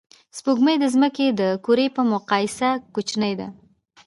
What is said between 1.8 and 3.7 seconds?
په مقایسه کوچنۍ ده